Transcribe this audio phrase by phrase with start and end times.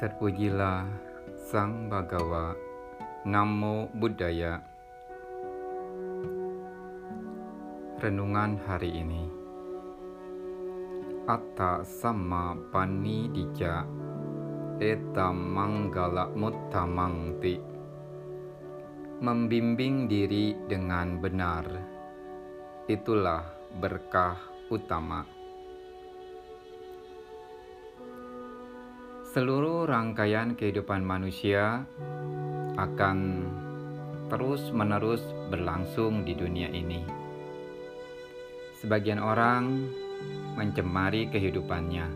[0.00, 0.88] Terpujilah
[1.36, 2.56] Sang Bagawa
[3.28, 4.56] Namo Buddhaya.
[8.00, 9.28] Renungan hari ini.
[11.28, 13.84] Atta Sama Pani Dija
[14.80, 17.60] Eta Manggala Muttamangti
[19.20, 21.68] Membimbing diri dengan benar.
[22.88, 23.44] Itulah
[23.76, 24.40] berkah
[24.72, 25.39] utama
[29.30, 31.86] Seluruh rangkaian kehidupan manusia
[32.74, 33.46] akan
[34.26, 36.98] terus-menerus berlangsung di dunia ini.
[38.82, 39.86] Sebagian orang
[40.58, 42.10] mencemari kehidupannya.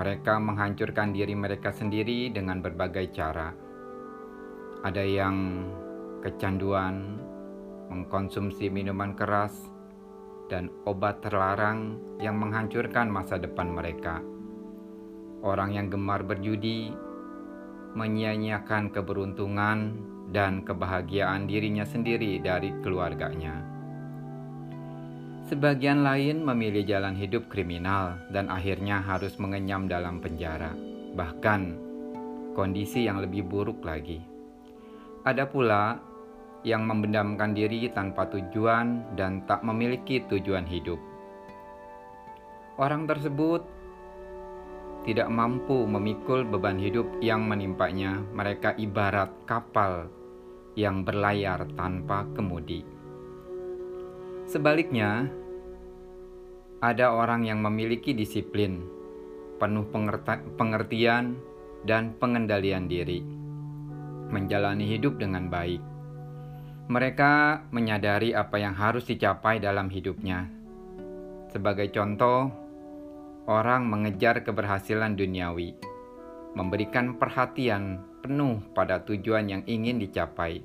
[0.00, 3.52] Mereka menghancurkan diri mereka sendiri dengan berbagai cara.
[4.80, 5.68] Ada yang
[6.24, 7.20] kecanduan,
[7.92, 9.52] mengkonsumsi minuman keras,
[10.48, 14.24] dan obat terlarang yang menghancurkan masa depan mereka
[15.40, 16.92] Orang yang gemar berjudi
[17.96, 19.78] menyia-nyiakan keberuntungan
[20.30, 23.56] dan kebahagiaan dirinya sendiri dari keluarganya.
[25.50, 30.70] Sebagian lain memilih jalan hidup kriminal dan akhirnya harus mengenyam dalam penjara,
[31.18, 31.74] bahkan
[32.54, 34.22] kondisi yang lebih buruk lagi.
[35.26, 35.98] Ada pula
[36.62, 41.00] yang membendamkan diri tanpa tujuan dan tak memiliki tujuan hidup.
[42.78, 43.79] Orang tersebut
[45.04, 50.12] tidak mampu memikul beban hidup yang menimpanya, mereka ibarat kapal
[50.76, 52.84] yang berlayar tanpa kemudi.
[54.44, 55.30] Sebaliknya,
[56.80, 58.84] ada orang yang memiliki disiplin,
[59.60, 59.88] penuh
[60.56, 61.36] pengertian,
[61.84, 63.24] dan pengendalian diri,
[64.28, 65.80] menjalani hidup dengan baik.
[66.90, 67.32] Mereka
[67.70, 70.50] menyadari apa yang harus dicapai dalam hidupnya.
[71.54, 72.50] Sebagai contoh,
[73.50, 75.74] orang mengejar keberhasilan duniawi,
[76.54, 80.62] memberikan perhatian penuh pada tujuan yang ingin dicapai.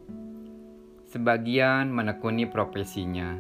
[1.10, 3.34] Sebagian menekuni profesinya,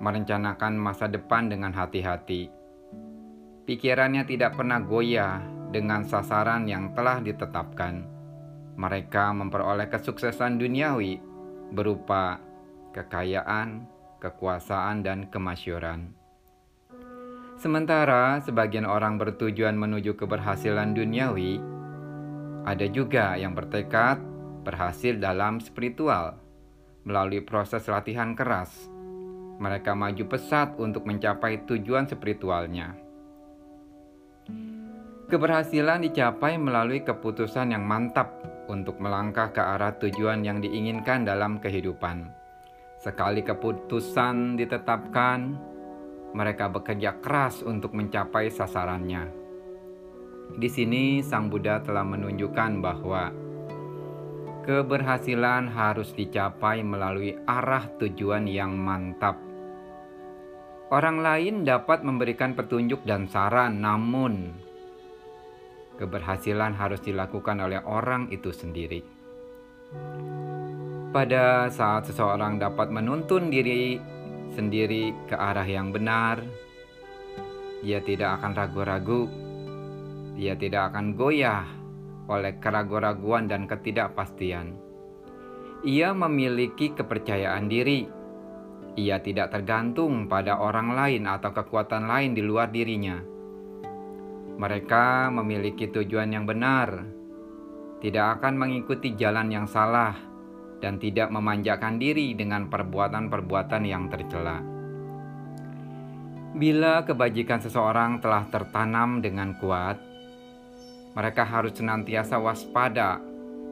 [0.00, 2.48] merencanakan masa depan dengan hati-hati.
[3.68, 8.00] Pikirannya tidak pernah goyah dengan sasaran yang telah ditetapkan.
[8.80, 11.20] Mereka memperoleh kesuksesan duniawi
[11.68, 12.40] berupa
[12.96, 13.84] kekayaan,
[14.24, 16.23] kekuasaan, dan kemasyuran.
[17.54, 21.62] Sementara sebagian orang bertujuan menuju keberhasilan duniawi,
[22.66, 24.18] ada juga yang bertekad
[24.64, 26.40] berhasil dalam spiritual
[27.04, 28.88] melalui proses latihan keras.
[29.60, 32.96] Mereka maju pesat untuk mencapai tujuan spiritualnya.
[35.30, 38.34] Keberhasilan dicapai melalui keputusan yang mantap
[38.66, 42.28] untuk melangkah ke arah tujuan yang diinginkan dalam kehidupan.
[43.00, 45.54] Sekali keputusan ditetapkan,
[46.34, 49.30] mereka bekerja keras untuk mencapai sasarannya.
[50.58, 53.32] Di sini, Sang Buddha telah menunjukkan bahwa
[54.66, 59.40] keberhasilan harus dicapai melalui arah tujuan yang mantap.
[60.92, 64.52] Orang lain dapat memberikan petunjuk dan saran, namun
[65.96, 69.00] keberhasilan harus dilakukan oleh orang itu sendiri.
[71.14, 74.02] Pada saat seseorang dapat menuntun diri
[74.54, 76.38] sendiri ke arah yang benar,
[77.82, 79.22] dia tidak akan ragu-ragu,
[80.38, 81.66] dia tidak akan goyah
[82.30, 84.72] oleh keraguan-raguan dan ketidakpastian.
[85.84, 88.08] Ia memiliki kepercayaan diri.
[88.94, 93.20] Ia tidak tergantung pada orang lain atau kekuatan lain di luar dirinya.
[94.54, 97.02] Mereka memiliki tujuan yang benar,
[98.00, 100.33] tidak akan mengikuti jalan yang salah
[100.78, 104.58] dan tidak memanjakan diri dengan perbuatan-perbuatan yang tercela.
[106.54, 109.98] Bila kebajikan seseorang telah tertanam dengan kuat,
[111.18, 113.18] mereka harus senantiasa waspada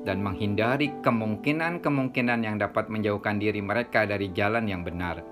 [0.03, 5.23] dan menghindari kemungkinan-kemungkinan yang dapat menjauhkan diri mereka dari jalan yang benar.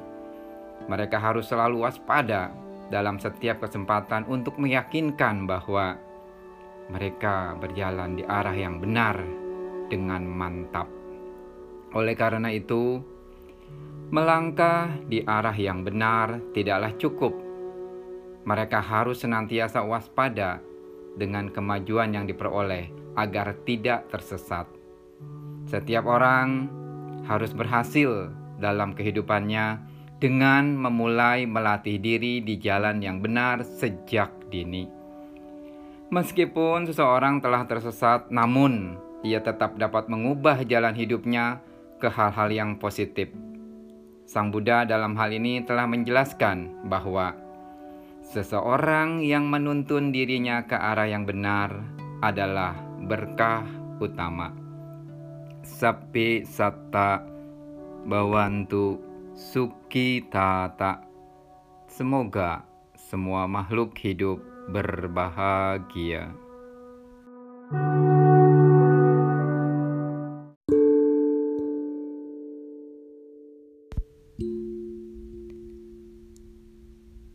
[0.87, 2.55] Mereka harus selalu waspada
[2.91, 5.99] dalam setiap kesempatan untuk meyakinkan bahwa
[6.91, 9.19] mereka berjalan di arah yang benar
[9.91, 11.00] dengan mantap.
[11.91, 13.03] Oleh karena itu,
[14.15, 17.35] melangkah di arah yang benar tidaklah cukup.
[18.47, 20.63] Mereka harus senantiasa waspada
[21.19, 24.71] dengan kemajuan yang diperoleh agar tidak tersesat.
[25.67, 26.71] Setiap orang
[27.27, 29.83] harus berhasil dalam kehidupannya
[30.23, 34.87] dengan memulai melatih diri di jalan yang benar sejak dini.
[36.11, 41.63] Meskipun seseorang telah tersesat, namun ia tetap dapat mengubah jalan hidupnya
[42.01, 43.29] ke hal-hal yang positif.
[44.25, 47.37] Sang Buddha dalam hal ini telah menjelaskan bahwa
[48.25, 51.77] seseorang yang menuntun dirinya ke arah yang benar
[52.25, 52.73] adalah
[53.05, 53.67] berkah
[54.01, 54.55] utama.
[55.61, 57.21] Sapi sata
[58.09, 58.97] bawantu
[59.37, 61.05] suki tata.
[61.91, 62.65] Semoga
[62.97, 66.31] semua makhluk hidup berbahagia.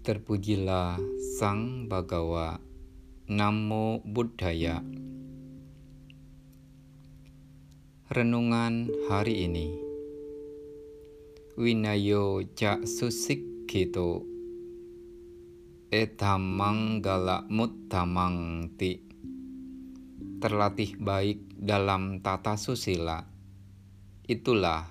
[0.06, 2.62] Terpujilah Sang Bagawa
[3.26, 4.86] Namo Buddhaya.
[8.14, 9.74] Renungan hari ini.
[11.58, 14.22] Winayo Cak Susik Gitu
[15.90, 19.02] Etamang Galak Muttamang Ti.
[20.38, 23.26] Terlatih baik dalam tata susila.
[24.30, 24.86] Itulah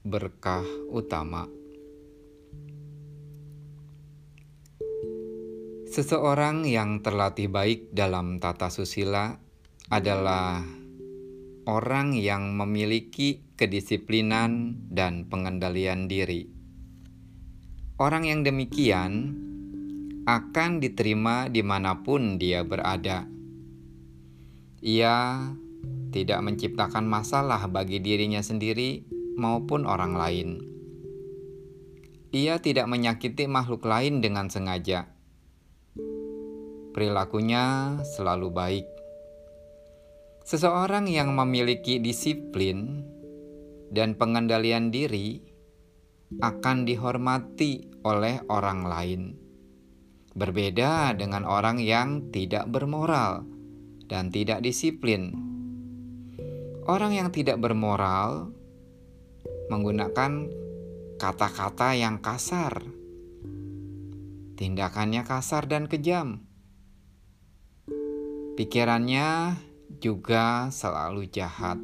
[0.00, 1.59] berkah utama
[5.90, 9.34] Seseorang yang terlatih baik dalam tata susila
[9.90, 10.62] adalah
[11.66, 16.46] orang yang memiliki kedisiplinan dan pengendalian diri.
[17.98, 19.34] Orang yang demikian
[20.30, 23.26] akan diterima di mana pun dia berada.
[24.86, 25.42] Ia
[26.14, 30.48] tidak menciptakan masalah bagi dirinya sendiri maupun orang lain.
[32.30, 35.18] Ia tidak menyakiti makhluk lain dengan sengaja
[36.90, 38.86] perilakunya selalu baik.
[40.42, 43.06] Seseorang yang memiliki disiplin
[43.94, 45.38] dan pengendalian diri
[46.42, 49.22] akan dihormati oleh orang lain.
[50.34, 53.46] Berbeda dengan orang yang tidak bermoral
[54.06, 55.34] dan tidak disiplin.
[56.86, 58.50] Orang yang tidak bermoral
[59.70, 60.50] menggunakan
[61.18, 62.82] kata-kata yang kasar,
[64.58, 66.49] tindakannya kasar dan kejam
[68.60, 69.56] Pikirannya
[70.04, 71.80] juga selalu jahat.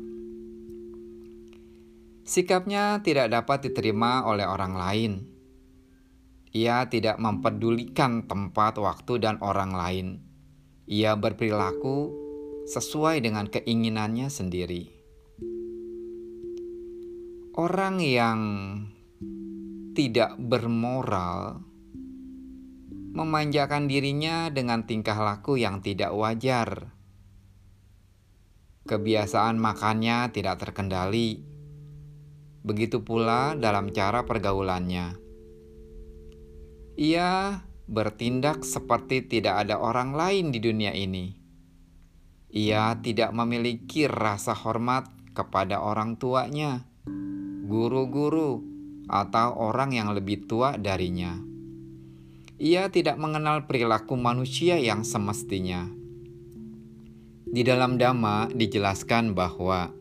[2.21, 5.13] Sikapnya tidak dapat diterima oleh orang lain.
[6.53, 10.21] Ia tidak mempedulikan tempat, waktu, dan orang lain.
[10.85, 12.13] Ia berperilaku
[12.69, 14.93] sesuai dengan keinginannya sendiri.
[17.57, 18.41] Orang yang
[19.97, 21.65] tidak bermoral
[23.17, 26.93] memanjakan dirinya dengan tingkah laku yang tidak wajar.
[28.85, 31.41] Kebiasaan makannya tidak terkendali.
[32.61, 35.17] Begitu pula dalam cara pergaulannya.
[37.01, 41.33] Ia bertindak seperti tidak ada orang lain di dunia ini.
[42.53, 46.85] Ia tidak memiliki rasa hormat kepada orang tuanya,
[47.65, 48.61] guru-guru,
[49.09, 51.56] atau orang yang lebih tua darinya
[52.57, 55.93] ia tidak mengenal perilaku manusia yang semestinya.
[57.47, 59.93] Di dalam Dhamma dijelaskan bahwa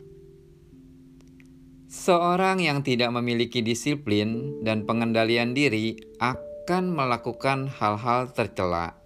[1.86, 8.96] seorang yang tidak memiliki disiplin dan pengendalian diri akan melakukan hal-hal tercela.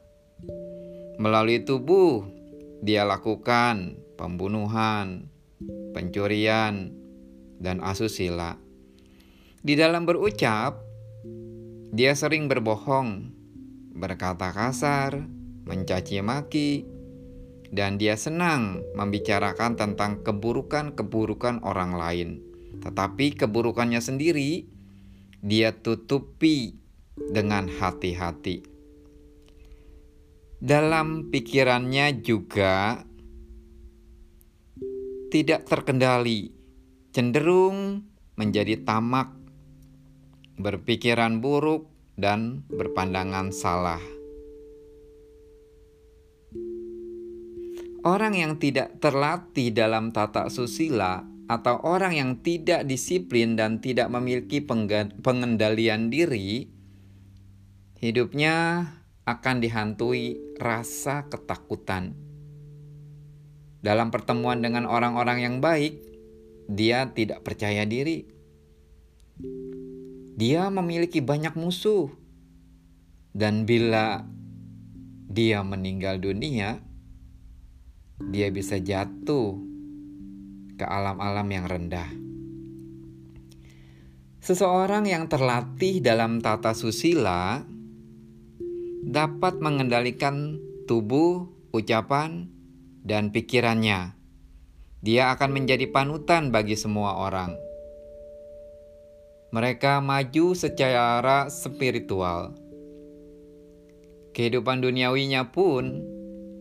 [1.20, 2.24] Melalui tubuh,
[2.80, 5.28] dia lakukan pembunuhan,
[5.92, 6.94] pencurian,
[7.60, 8.56] dan asusila.
[9.60, 10.80] Di dalam berucap,
[11.92, 13.39] dia sering berbohong
[13.90, 15.26] berkata kasar,
[15.66, 16.86] mencaci maki,
[17.70, 22.28] dan dia senang membicarakan tentang keburukan-keburukan orang lain.
[22.82, 24.66] Tetapi keburukannya sendiri
[25.42, 26.78] dia tutupi
[27.16, 28.62] dengan hati-hati.
[30.60, 33.00] Dalam pikirannya juga
[35.32, 36.52] tidak terkendali,
[37.14, 38.04] cenderung
[38.36, 39.32] menjadi tamak,
[40.60, 41.89] berpikiran buruk,
[42.20, 44.00] dan berpandangan salah.
[48.00, 54.64] Orang yang tidak terlatih dalam tata susila atau orang yang tidak disiplin dan tidak memiliki
[55.20, 56.68] pengendalian diri,
[58.00, 58.86] hidupnya
[59.28, 62.16] akan dihantui rasa ketakutan.
[63.80, 66.00] Dalam pertemuan dengan orang-orang yang baik,
[66.68, 68.40] dia tidak percaya diri
[70.40, 72.08] dia memiliki banyak musuh.
[73.36, 74.24] Dan bila
[75.28, 76.80] dia meninggal dunia,
[78.32, 79.60] dia bisa jatuh
[80.80, 82.08] ke alam-alam yang rendah.
[84.40, 87.60] Seseorang yang terlatih dalam tata susila
[89.04, 90.56] dapat mengendalikan
[90.88, 92.48] tubuh, ucapan,
[93.04, 94.16] dan pikirannya.
[95.04, 97.69] Dia akan menjadi panutan bagi semua orang
[99.50, 102.54] mereka maju secara spiritual.
[104.30, 106.06] Kehidupan duniawinya pun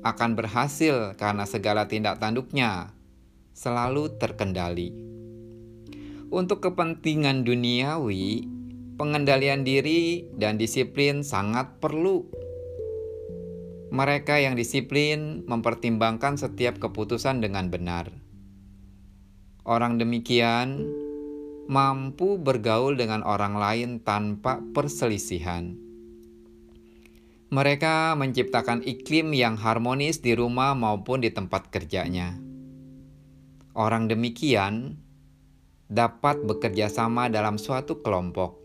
[0.02, 2.90] akan berhasil karena segala tindak tanduknya
[3.54, 4.90] selalu terkendali.
[6.34, 8.50] Untuk kepentingan duniawi,
[8.98, 12.26] pengendalian diri dan disiplin sangat perlu.
[13.94, 18.10] Mereka yang disiplin mempertimbangkan setiap keputusan dengan benar.
[19.66, 20.90] Orang demikian
[21.70, 25.78] mampu bergaul dengan orang lain tanpa perselisihan.
[27.54, 32.42] Mereka menciptakan iklim yang harmonis di rumah maupun di tempat kerjanya.
[33.78, 34.98] Orang demikian
[35.86, 38.58] dapat bekerja sama dalam suatu kelompok.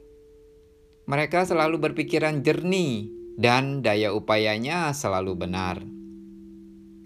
[1.04, 5.84] Mereka selalu berpikiran jernih dan daya upayanya selalu benar.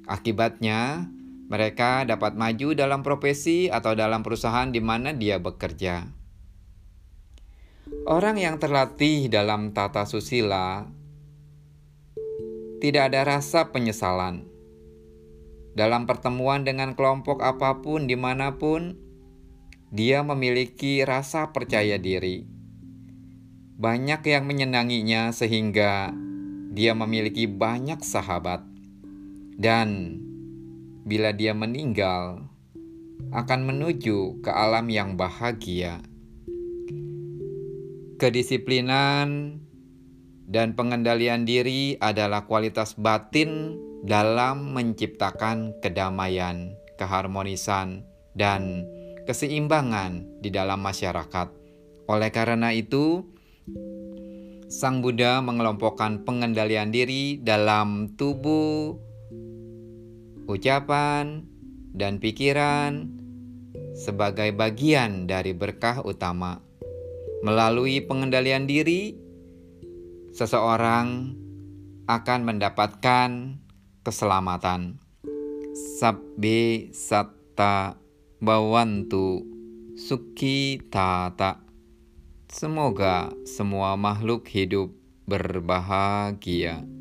[0.06, 1.10] Akibatnya,
[1.48, 6.04] mereka dapat maju dalam profesi atau dalam perusahaan di mana dia bekerja.
[8.04, 10.84] Orang yang terlatih dalam tata susila
[12.84, 14.44] tidak ada rasa penyesalan.
[15.72, 18.94] Dalam pertemuan dengan kelompok apa pun di mana pun,
[19.88, 22.44] dia memiliki rasa percaya diri.
[23.78, 26.12] Banyak yang menyenanginya sehingga
[26.76, 28.62] dia memiliki banyak sahabat.
[29.58, 30.20] Dan
[31.08, 32.44] bila dia meninggal,
[33.32, 36.04] akan menuju ke alam yang bahagia.
[38.20, 39.56] Kedisiplinan
[40.44, 48.04] dan pengendalian diri adalah kualitas batin dalam menciptakan kedamaian, keharmonisan,
[48.36, 48.84] dan
[49.24, 51.48] keseimbangan di dalam masyarakat.
[52.04, 53.24] Oleh karena itu,
[54.68, 59.07] Sang Buddha mengelompokkan pengendalian diri dalam tubuh,
[60.48, 61.44] ucapan,
[61.92, 63.12] dan pikiran
[63.92, 66.64] sebagai bagian dari berkah utama.
[67.44, 69.14] Melalui pengendalian diri,
[70.34, 71.36] seseorang
[72.08, 73.60] akan mendapatkan
[74.02, 74.96] keselamatan.
[76.00, 77.94] Sabbe satta
[78.42, 79.44] bawantu
[79.94, 81.62] suki tata.
[82.48, 84.94] Semoga semua makhluk hidup
[85.28, 86.97] berbahagia.